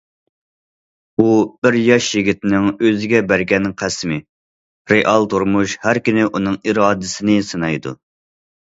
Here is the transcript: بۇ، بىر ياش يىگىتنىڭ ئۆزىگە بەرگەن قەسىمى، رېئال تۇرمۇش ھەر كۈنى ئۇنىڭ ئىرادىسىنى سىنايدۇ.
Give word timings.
بۇ، 1.21 1.27
بىر 1.65 1.77
ياش 1.79 2.07
يىگىتنىڭ 2.15 2.65
ئۆزىگە 2.73 3.21
بەرگەن 3.33 3.69
قەسىمى، 3.83 4.19
رېئال 4.95 5.31
تۇرمۇش 5.37 5.79
ھەر 5.87 6.03
كۈنى 6.11 6.27
ئۇنىڭ 6.33 6.61
ئىرادىسىنى 6.65 7.43
سىنايدۇ. 7.55 7.97